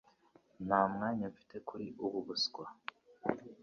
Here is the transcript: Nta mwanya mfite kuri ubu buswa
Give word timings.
Nta 0.65 0.81
mwanya 0.93 1.25
mfite 1.33 1.55
kuri 1.67 1.85
ubu 2.05 2.19
buswa 2.27 2.65